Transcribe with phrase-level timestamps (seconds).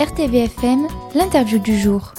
[0.00, 2.14] RTVFM, l'interview du jour.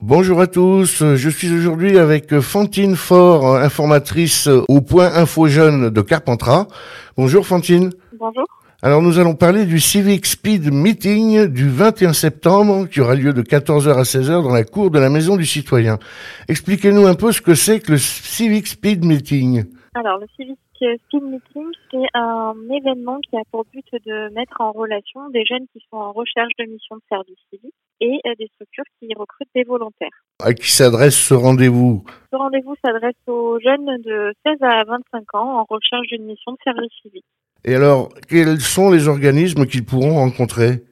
[0.00, 6.00] Bonjour à tous, je suis aujourd'hui avec Fantine Faure, informatrice au point Info Jeune de
[6.02, 6.66] Carpentras.
[7.16, 7.92] Bonjour Fantine.
[8.18, 8.44] Bonjour.
[8.84, 13.42] Alors nous allons parler du Civic Speed Meeting du 21 septembre qui aura lieu de
[13.42, 16.00] 14h à 16h dans la cour de la Maison du Citoyen.
[16.48, 19.66] Expliquez-nous un peu ce que c'est que le Civic Speed Meeting.
[19.94, 24.72] Alors le Civic Speed Meeting, c'est un événement qui a pour but de mettre en
[24.72, 28.48] relation des jeunes qui sont en recherche de missions de service civique et euh, des
[28.54, 30.24] structures qui recrutent des volontaires.
[30.42, 32.04] À qui s'adresse ce rendez-vous?
[32.32, 36.58] Ce rendez-vous s'adresse aux jeunes de 16 à 25 ans en recherche d'une mission de
[36.64, 37.26] service civique.
[37.66, 40.82] Et alors, quels sont les organismes qu'ils pourront rencontrer?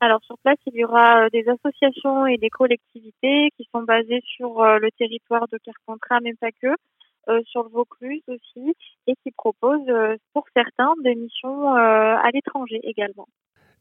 [0.00, 4.22] Alors sur place, il y aura euh, des associations et des collectivités qui sont basées
[4.24, 6.68] sur euh, le territoire de Carpentras, mais pas que,
[7.46, 8.74] sur le Vaucluse aussi,
[9.06, 9.92] et qui proposent
[10.32, 13.28] pour certains des missions à l'étranger également.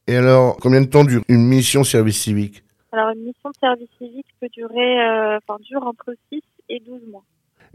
[0.07, 2.63] Et alors, combien de temps dure une mission service civique?
[2.91, 7.23] Alors une mission de service civique peut durer, enfin dure entre 6 et 12 mois.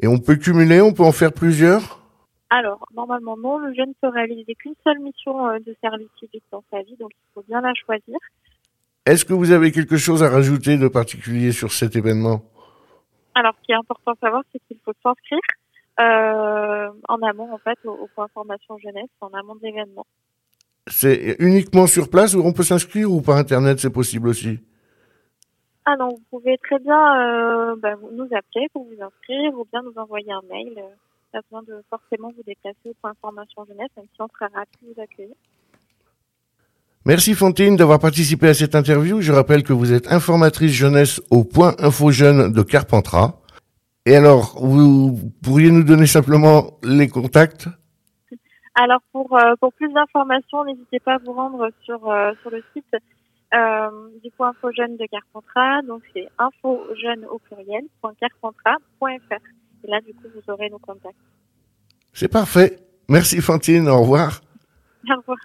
[0.01, 2.03] Et on peut cumuler, on peut en faire plusieurs?
[2.51, 6.63] Alors, normalement, non, le jeune peut réaliser qu'une seule mission euh, de service civique dans
[6.71, 8.19] sa vie, donc il faut bien la choisir.
[9.07, 12.43] Est-ce que vous avez quelque chose à rajouter de particulier sur cet événement?
[13.35, 15.62] Alors, ce qui est important à savoir, c'est qu'il faut s'inscrire euh,
[15.99, 20.07] en amont, en fait, au, point formation jeunesse, en amont de l'événement.
[20.89, 24.59] C'est uniquement sur place où on peut s'inscrire ou par Internet, c'est possible aussi?
[25.85, 29.83] Ah non, vous pouvez très bien euh, bah, nous appeler pour vous inscrire ou bien
[29.83, 30.83] nous envoyer un mail
[31.33, 34.71] pas besoin de forcément vous déplacer au point formation jeunesse, même si on sera ravis
[34.83, 35.35] de vous accueillir.
[37.05, 39.21] Merci Fantine d'avoir participé à cette interview.
[39.21, 43.42] Je rappelle que vous êtes informatrice jeunesse au point Info Jeune de Carpentras.
[44.05, 47.69] Et alors, vous pourriez nous donner simplement les contacts?
[48.75, 52.65] Alors, pour, euh, pour plus d'informations, n'hésitez pas à vous rendre sur, euh, sur le
[52.73, 52.97] site
[53.55, 55.83] euh, du point Info Jeune de Carpentras.
[55.83, 57.85] Donc, c'est info jeune au pluriel,
[58.19, 59.07] .carpentras.fr.
[59.85, 61.15] Et là, du coup, vous aurez nos contacts.
[62.13, 62.79] C'est parfait.
[63.09, 64.41] Merci Fantine, au revoir.
[65.09, 65.39] Au revoir.